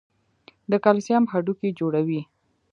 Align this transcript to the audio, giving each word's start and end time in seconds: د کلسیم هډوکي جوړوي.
د 0.71 0.73
کلسیم 0.85 1.23
هډوکي 1.31 1.69
جوړوي. 1.79 2.21